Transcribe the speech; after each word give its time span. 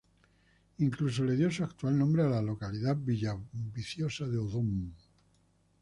Incluso 0.79 1.23
le 1.23 1.35
dio 1.35 1.51
su 1.51 1.61
actual 1.63 1.95
nombre 1.95 2.23
a 2.23 2.27
la 2.27 2.41
localidad, 2.41 2.97
Villaviciosa 2.97 4.25
de 4.27 4.37
Odón. 4.39 4.95